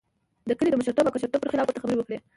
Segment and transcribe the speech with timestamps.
[0.49, 2.17] د کلي د مشرتوب او کشرتوب پر خلاف ورته خبرې وکړې.